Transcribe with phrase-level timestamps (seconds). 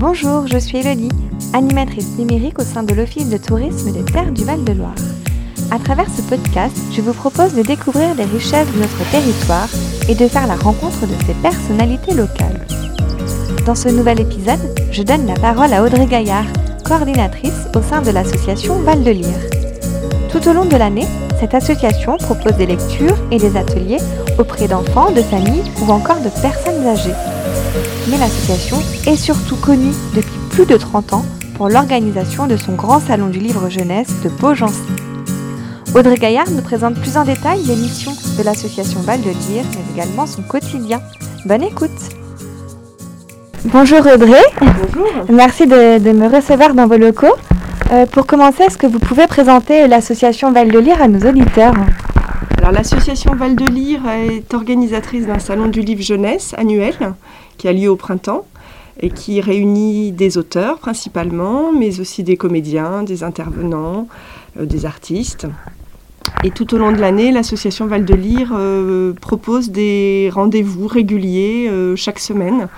[0.00, 1.10] Bonjour, je suis Elodie,
[1.52, 4.94] animatrice numérique au sein de l'Office de tourisme des Terres du Val-de-Loire.
[5.70, 9.68] À travers ce podcast, je vous propose de découvrir les richesses de notre territoire
[10.08, 12.66] et de faire la rencontre de ses personnalités locales.
[13.66, 16.46] Dans ce nouvel épisode, je donne la parole à Audrey Gaillard,
[16.82, 19.50] coordinatrice au sein de l'association Val de Lire.
[20.32, 21.08] Tout au long de l'année,
[21.38, 24.00] cette association propose des lectures et des ateliers
[24.38, 27.39] auprès d'enfants, de familles ou encore de personnes âgées.
[28.08, 31.24] Mais l'association est surtout connue depuis plus de 30 ans
[31.54, 34.80] pour l'organisation de son grand salon du livre jeunesse de Beaugency.
[35.94, 39.84] Audrey Gaillard nous présente plus en détail les missions de l'association Val de Lire, mais
[39.94, 41.00] également son quotidien.
[41.44, 41.90] Bonne écoute
[43.66, 44.42] Bonjour Audrey.
[44.60, 45.26] Bonjour.
[45.28, 47.34] Merci de, de me recevoir dans vos locaux.
[47.92, 51.74] Euh, pour commencer, est-ce que vous pouvez présenter l'association Val de Lire à nos auditeurs?
[52.60, 57.14] L'association Val de Lire est organisatrice d'un salon du livre jeunesse annuel
[57.58, 58.46] qui a lieu au printemps
[59.00, 64.06] et qui réunit des auteurs principalement, mais aussi des comédiens, des intervenants,
[64.58, 65.48] euh, des artistes.
[66.44, 71.66] Et tout au long de l'année, l'association Val de Lire euh, propose des rendez-vous réguliers
[71.68, 72.68] euh, chaque semaine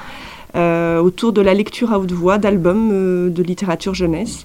[0.54, 4.44] autour de la lecture à haute voix d'albums de littérature jeunesse.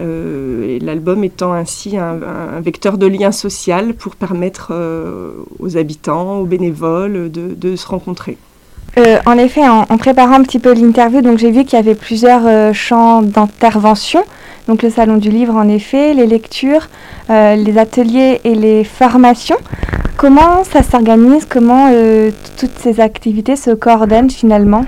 [0.00, 6.38] Euh, L'album étant ainsi un, un, vecteur de lien social pour permettre euh, aux habitants,
[6.38, 8.38] aux bénévoles de, de se rencontrer.
[8.98, 11.82] Euh, en effet, en, en, préparant un petit peu l'interview, donc j'ai vu qu'il y
[11.82, 14.24] avait plusieurs euh, champs d'intervention.
[14.68, 16.88] Donc le salon du livre, en effet, les lectures,
[17.28, 19.58] euh, les ateliers et les formations.
[20.16, 21.46] Comment ça s'organise?
[21.48, 21.90] Comment
[22.58, 24.84] toutes ces activités se coordonnent finalement?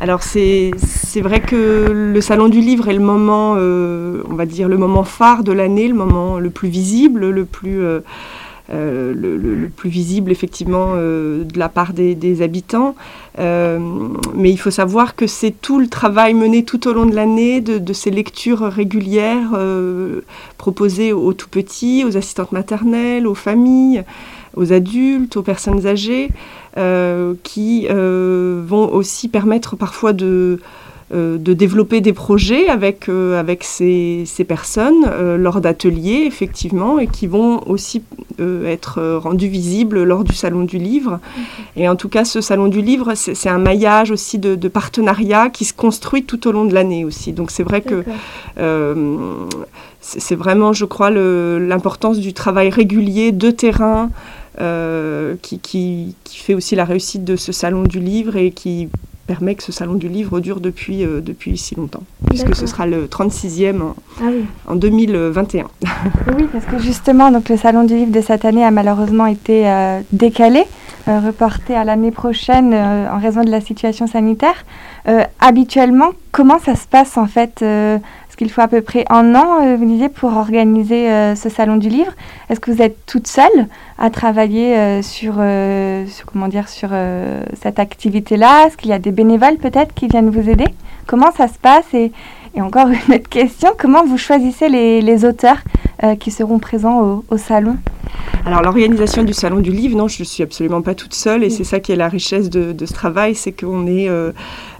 [0.00, 0.70] Alors c'est
[1.20, 5.04] vrai que le salon du livre est le moment, euh, on va dire le moment
[5.04, 8.00] phare de l'année, le moment le plus visible, le plus euh,
[8.70, 12.96] euh, le, plus visible effectivement de la part des, habitants.
[13.38, 17.60] Mais il faut savoir que c'est tout le travail mené tout au long de l'année
[17.60, 19.58] de, ces lectures régulières
[20.58, 24.02] proposées aux tout petits, aux assistantes maternelles, aux familles,
[24.56, 26.30] aux adultes, aux personnes âgées,
[27.44, 30.58] qui vont aussi permettre parfois de
[31.14, 36.98] euh, de développer des projets avec, euh, avec ces, ces personnes euh, lors d'ateliers, effectivement,
[36.98, 38.02] et qui vont aussi
[38.66, 41.20] être rendus visibles lors du Salon du Livre.
[41.76, 45.48] Et en tout cas, ce Salon du Livre, c'est un maillage aussi de, de partenariats
[45.48, 47.32] qui se construit tout au long de l'année aussi.
[47.32, 48.04] Donc c'est vrai que
[50.00, 54.10] c'est vraiment, je crois, l'importance du travail régulier de terrain.
[55.42, 58.88] Qui, qui, qui, fait aussi la réussite de ce salon du livre et qui
[59.26, 62.86] permet que ce salon du livre dure depuis, euh, depuis si longtemps, puisque ce sera
[62.86, 64.44] le 36e en, ah oui.
[64.66, 65.66] en 2021.
[66.36, 69.68] oui, parce que justement, donc, le salon du livre de cette année a malheureusement été
[69.68, 70.64] euh, décalé,
[71.08, 74.64] euh, reporté à l'année prochaine en raison de la situation sanitaire.
[75.38, 77.64] Habituellement, comment ça se passe en fait
[78.36, 81.88] Est-ce qu'il faut à peu près un an, vous disiez, pour organiser ce salon du
[81.88, 82.12] livre.
[82.50, 83.66] Est-ce que vous êtes toute seule
[83.98, 85.36] à travailler sur,
[86.06, 86.90] sur, comment dire, sur
[87.58, 88.66] cette activité-là?
[88.66, 90.66] Est-ce qu'il y a des bénévoles peut-être qui viennent vous aider?
[91.06, 91.86] Comment ça se passe?
[91.94, 92.12] Et,
[92.60, 95.62] encore une autre question, comment vous choisissez les, auteurs?
[95.62, 95.85] euh,
[96.20, 97.76] qui seront présents au, au salon
[98.44, 101.46] alors l'organisation du salon du livre, non, je ne suis absolument pas toute seule et
[101.46, 101.52] oui.
[101.52, 104.30] c'est ça qui est la richesse de, de ce travail, c'est qu'on est euh,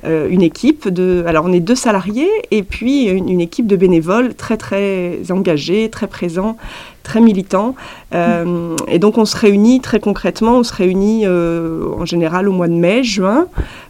[0.05, 3.75] euh, une équipe de, alors on est deux salariés et puis une, une, équipe de
[3.75, 6.57] bénévoles très très engagés, très présents,
[7.03, 7.75] très militants.
[8.15, 12.53] Euh, et donc on se réunit très concrètement, on se réunit euh, en général au
[12.53, 13.47] mois de mai, juin,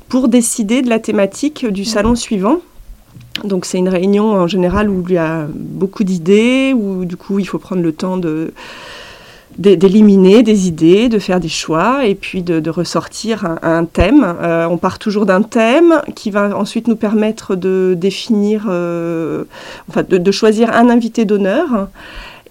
[0.08, 2.60] pour décider de la thématique du salon suivant.
[3.44, 7.38] Donc c'est une réunion en général où il y a beaucoup d'idées, où du coup
[7.38, 8.18] il faut prendre le temps
[9.58, 14.24] d'éliminer des idées, de faire des choix et puis de, ressortir un, thème.
[14.42, 19.44] Euh, on part toujours d'un thème qui va ensuite nous permettre de définir, euh,
[19.88, 21.88] enfin de, choisir un invité d'honneur.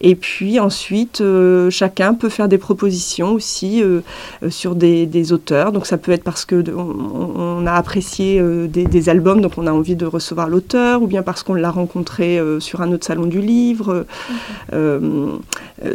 [0.02, 4.02] Et puis ensuite, euh, chacun peut faire des propositions aussi euh,
[4.50, 5.72] sur des, des, auteurs.
[5.72, 9.54] Donc ça peut être parce que on, on a apprécié euh, des, des, albums, donc
[9.58, 12.92] on a envie de recevoir l'auteur, ou bien parce qu'on l'a rencontré euh, sur un
[12.92, 14.06] autre salon du livre.
[14.72, 14.86] Okay.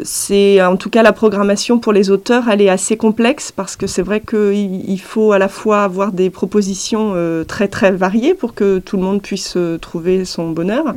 [0.04, 3.86] c'est en tout cas la programmation pour les auteurs, elle est assez complexe parce que
[3.86, 8.34] c'est vrai qu'il il faut à la fois avoir des propositions euh, très très variées
[8.34, 10.94] pour que tout le monde puisse trouver son bonheur.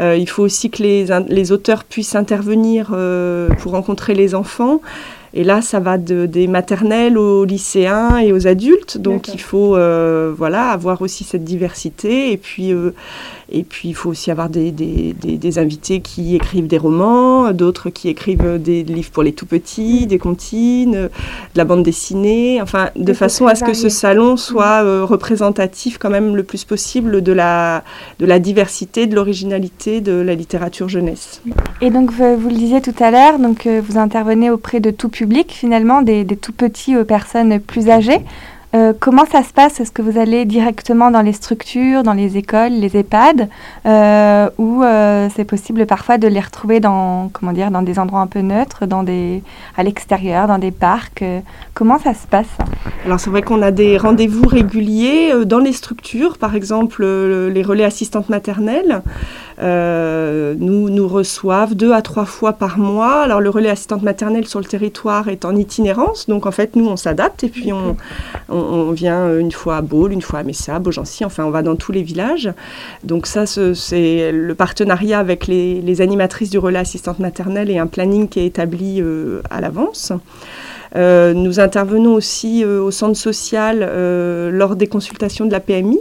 [0.00, 4.82] il faut aussi que les, les auteurs puissent intervenir euh, pour rencontrer les enfants.
[5.34, 8.98] Et là, ça va de, des maternelles aux lycéens et aux adultes.
[8.98, 12.32] Donc, il faut euh, voilà, avoir aussi cette diversité.
[12.32, 12.94] Et puis, euh,
[13.50, 17.90] et puis, il faut aussi avoir des, des, des, invités qui écrivent des romans, d'autres
[17.90, 21.10] qui écrivent des livres pour les tout petits, des comptines, de
[21.56, 22.60] la bande dessinée.
[22.62, 26.64] Enfin, de façon à ce que ce salon soit euh, représentatif quand même le plus
[26.64, 27.84] possible de la,
[28.18, 31.42] de la diversité, de l'originalité de la littérature jeunesse.
[31.82, 35.08] Et donc, vous le disiez tout à l'heure, donc vous intervenez auprès de tout
[35.52, 38.20] finalement, des, des tout petits aux personnes plus âgées.
[38.74, 39.80] Euh, comment ça se passe?
[39.80, 43.48] Est-ce que vous allez directement dans les structures, dans les écoles, les EHPAD,
[43.86, 48.20] euh, ou euh, c'est possible parfois de les retrouver dans, comment dire, dans des endroits
[48.20, 49.42] un peu neutres, dans des,
[49.76, 51.24] à l'extérieur, dans des parcs?
[51.72, 52.46] Comment ça se passe?
[53.06, 57.84] Alors c'est vrai qu'on a des rendez-vous réguliers dans les structures, par exemple les relais
[57.84, 59.02] assistantes maternelles.
[59.58, 63.22] nous, nous reçoivent deux à trois fois par mois.
[63.22, 66.86] Alors le relais assistante maternelle sur le territoire est en itinérance, donc en fait nous
[66.86, 67.96] on s'adapte et puis on
[68.48, 68.57] on,
[68.92, 71.92] vient une fois à Baule, une fois à Messa, Beaugency, enfin on va dans tous
[71.92, 72.50] les villages.
[73.04, 78.28] Donc ça, c'est le partenariat avec les, animatrices du relais assistante maternelle et un planning
[78.28, 80.12] qui est établi euh, à l'avance.
[80.96, 83.80] Euh, nous intervenons aussi euh, au centre social
[84.52, 85.98] lors des consultations de la PMI.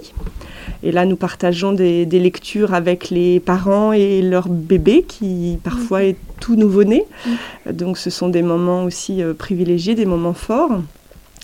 [0.84, 6.18] Et là, nous partageons des, lectures avec les parents et leurs bébés qui parfois est
[6.40, 7.06] tout nouveau-né.
[7.26, 7.72] Mm.
[7.72, 10.82] Donc ce sont des moments aussi privilégiés, des moments forts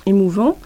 [0.05, 0.57] émouvant.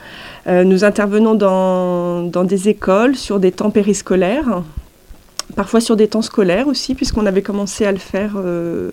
[0.48, 4.64] Euh, nous intervenons dans, dans, des écoles sur des temps périscolaires,
[5.56, 8.92] parfois sur des temps scolaires aussi, puisqu'on avait commencé à le faire euh,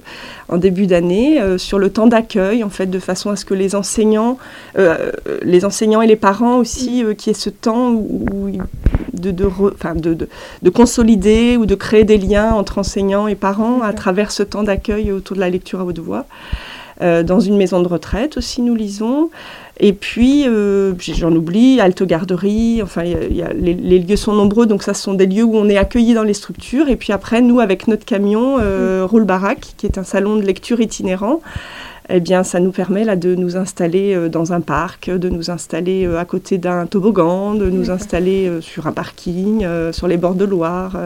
[0.48, 3.54] en début d'année, euh, sur le temps d'accueil, en fait, de façon à ce que
[3.54, 4.38] les enseignants,
[5.42, 8.50] les enseignants et les parents aussi, qui aient ce temps où,
[9.12, 9.48] de, de,
[9.94, 10.28] de,
[10.62, 14.64] de, consolider ou de créer des liens entre enseignants et parents à travers ce temps
[14.64, 16.26] d'accueil autour de la lecture à haute voix.
[17.00, 19.30] dans une maison de retraite aussi, nous lisons.
[19.80, 25.02] Et puis, euh, j'en oublie, Alto Garderie, enfin, les, lieux sont nombreux, donc ça, ce
[25.02, 26.88] sont des lieux où on est accueilli dans les structures.
[26.88, 29.06] Et puis après, nous, avec notre camion, euh, mm.
[29.06, 31.40] Roule Baraque, qui est un salon de lecture itinérant,
[32.08, 35.50] eh bien, ça nous permet là de nous installer euh, dans un parc, de nous
[35.50, 40.44] installer à côté d'un toboggan, de nous installer sur un parking, sur les bords de
[40.44, 40.96] Loire.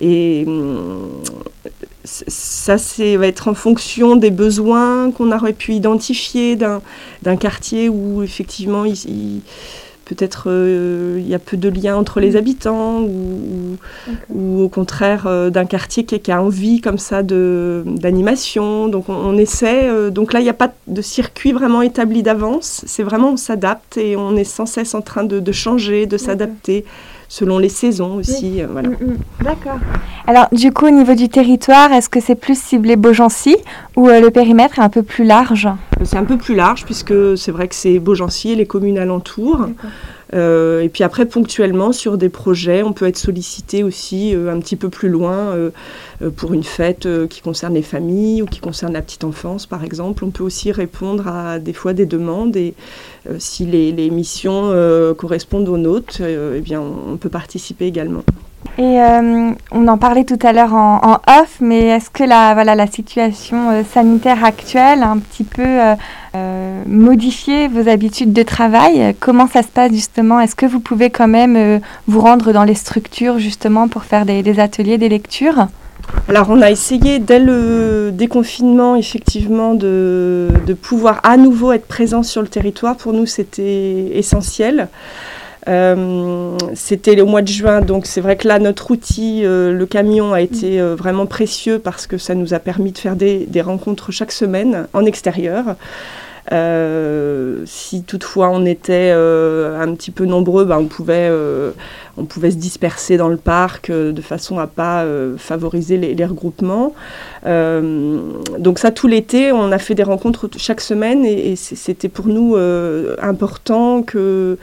[0.00, 1.10] Et hum,
[2.04, 6.80] ça, c'est, va être en fonction des besoins qu'on aurait pu identifier d'un,
[7.36, 8.84] quartier où effectivement
[10.04, 12.36] peut-être euh, il y a peu de liens entre les mm.
[12.36, 13.76] habitants ou,
[14.30, 18.88] ou, au contraire euh, d'un quartier qui, qui, a envie comme ça de, d'animation.
[18.88, 19.88] Donc on, essaie.
[19.88, 22.82] Euh, donc là, il n'y a pas de circuit vraiment établi d'avance.
[22.86, 26.16] C'est vraiment on s'adapte et on est sans cesse en train de, de changer, de
[26.16, 26.84] s'adapter
[27.32, 28.60] selon les saisons aussi.
[28.60, 28.90] Euh, voilà.
[28.90, 29.16] Mm, mm.
[29.42, 29.78] D'accord.
[30.26, 33.56] Alors, du coup, au niveau du territoire, est-ce que c'est plus ciblé Beaugency
[33.96, 35.66] ou euh, le périmètre est un peu plus large?
[36.04, 39.66] C'est un peu plus large puisque c'est vrai que c'est Beaugency et les communes alentours.
[40.34, 44.76] Euh, et puis après, ponctuellement, sur des projets, on peut être sollicité aussi un petit
[44.76, 45.54] peu plus loin
[46.36, 50.24] pour une fête qui concerne les familles ou qui concerne la petite enfance, par exemple.
[50.24, 52.74] On peut aussi répondre à des fois des demandes et
[53.28, 58.24] euh, si les, missions euh, correspondent aux nôtres, euh, eh bien, on, peut participer également.
[58.78, 58.98] Et
[59.70, 63.84] on en parlait tout à l'heure en, off, mais est-ce que la, voilà, la situation
[63.92, 65.62] sanitaire actuelle a un petit peu
[66.86, 70.40] modifié vos habitudes de travail Comment ça se passe justement?
[70.40, 74.58] Est-ce que vous pouvez quand même vous rendre dans les structures justement pour faire des
[74.58, 75.66] ateliers, des lectures?
[76.28, 80.48] Alors on a essayé dès le déconfinement effectivement de,
[80.80, 82.96] pouvoir à nouveau être présent sur le territoire.
[82.96, 84.88] Pour nous c'était essentiel.
[85.68, 89.86] Euh, c'était au mois de juin, donc c'est vrai que là, notre outil, euh, le
[89.86, 93.62] camion, a été euh, vraiment précieux parce que ça nous a permis de faire des
[93.62, 95.76] rencontres chaque semaine en extérieur.
[96.50, 101.70] Euh, si toutefois on était euh, un petit peu nombreux, ben, on, pouvait, euh,
[102.16, 105.06] on pouvait se disperser dans le parc de façon à pas
[105.38, 106.94] favoriser les, regroupements.
[107.44, 112.56] donc ça, tout l'été, on a fait des rencontres chaque semaine et, c'était pour nous
[113.20, 114.58] important que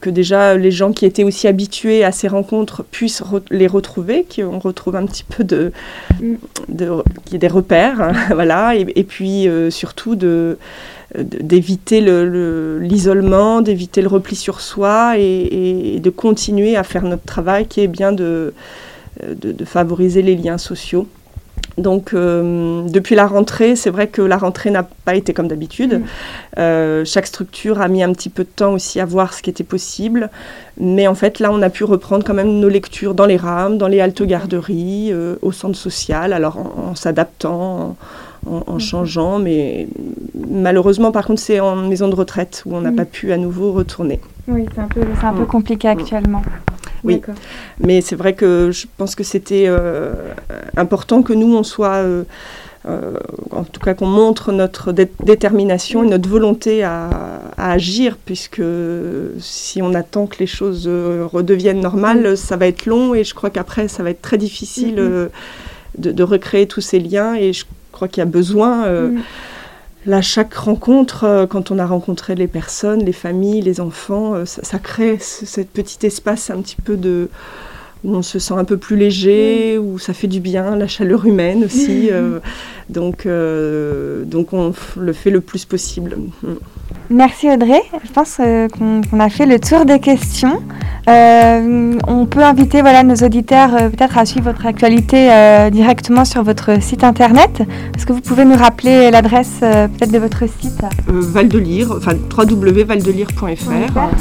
[0.00, 4.58] que déjà les gens qui étaient aussi habitués à ces rencontres puissent les retrouver, qu'on
[4.58, 5.72] retrouve un petit peu de,
[6.20, 6.36] mm.
[7.32, 10.58] des repères, hein, voilà, et, puis surtout de
[11.18, 12.00] d'éviter
[12.80, 17.88] l'isolement, d'éviter le repli sur soi et, de continuer à faire notre travail qui est
[17.88, 18.52] bien de,
[19.22, 21.06] de, favoriser les liens sociaux.
[21.76, 26.00] Donc euh, depuis la rentrée, c'est vrai que la rentrée n'a pas été comme d'habitude.
[26.00, 26.04] Mm.
[26.58, 29.50] Euh, chaque structure a mis un petit peu de temps aussi à voir ce qui
[29.50, 30.30] était possible.
[30.78, 33.78] Mais en fait, là, on a pu reprendre quand même nos lectures dans les rames,
[33.78, 37.96] dans les haltes garderies, euh, au centre social, alors en, s'adaptant,
[38.46, 39.88] en, en, changeant, mais
[40.48, 43.72] malheureusement, par contre, c'est en maison de retraite où on n'a pas pu à nouveau
[43.72, 44.20] retourner.
[44.48, 45.46] Oui, c'est un peu, un peu mm.
[45.46, 46.42] compliqué actuellement.
[47.04, 47.20] Oui,
[47.78, 49.68] mais c'est vrai que je pense que c'était
[50.76, 52.02] important que nous, on soit
[52.86, 53.14] euh,
[53.50, 58.62] en tout cas qu'on montre notre détermination et notre volonté à, agir, puisque
[59.38, 63.32] si on attend que les choses euh, redeviennent normales, ça va être long et je
[63.34, 65.28] crois qu'après, ça va être très difficile euh,
[65.96, 68.86] de, recréer tous ces liens et je crois qu'il y a besoin.
[70.06, 74.78] Là, chaque rencontre, quand on a rencontré les personnes, les familles, les enfants, ça, ça
[74.78, 77.30] crée ce petit espace un petit peu de,
[78.04, 81.24] où on se sent un peu plus léger, où ça fait du bien, la chaleur
[81.24, 82.10] humaine aussi.
[82.12, 82.38] Euh,
[82.90, 86.16] donc, euh, donc on le fait le plus possible.
[86.42, 86.48] Mm.
[87.10, 87.80] Merci Audrey.
[88.04, 90.62] Je pense euh, qu'on a fait le tour des questions.
[91.06, 95.28] on peut inviter voilà, nos auditeurs peut-être à suivre votre actualité
[95.70, 97.62] directement sur votre site internet.
[97.94, 100.80] Est-ce que vous pouvez nous rappeler l'adresse peut-être de votre site?
[101.06, 103.40] Val de Lire, enfin www.valdelire.fr.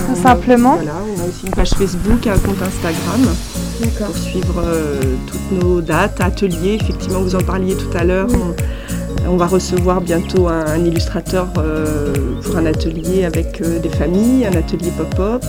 [0.07, 0.75] Tout simplement.
[0.75, 3.33] Voilà, on a aussi une page Facebook, un compte Instagram
[4.05, 6.77] pour suivre euh, toutes nos dates, ateliers.
[6.81, 8.27] Effectivement, vous en parliez tout à l'heure.
[9.27, 12.13] On, va recevoir bientôt un, illustrateur euh,
[12.43, 15.43] pour un atelier avec euh, des familles, un atelier pop-up,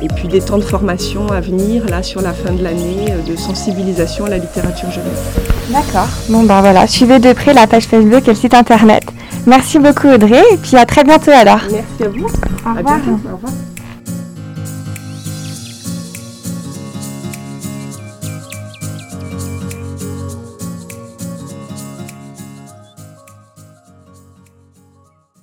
[0.00, 3.36] et puis des temps de formation à venir là sur la fin de l'année de
[3.36, 5.24] sensibilisation à la littérature jeunesse.
[5.70, 6.08] D'accord.
[6.28, 9.02] Bon ben voilà, suivez de près la page Facebook et le site internet.
[9.46, 11.60] Merci beaucoup Audrey et puis à très bientôt alors.
[11.70, 12.24] Merci à vous.
[12.24, 12.98] Au revoir.
[13.30, 13.52] Au revoir.